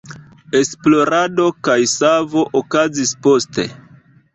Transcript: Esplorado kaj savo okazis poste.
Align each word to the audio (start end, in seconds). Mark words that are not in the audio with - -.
Esplorado 0.59 1.47
kaj 1.69 1.77
savo 1.95 2.49
okazis 2.65 3.17
poste. 3.29 3.73